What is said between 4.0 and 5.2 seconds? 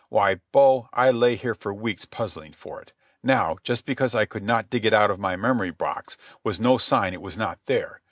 I could not dig it out of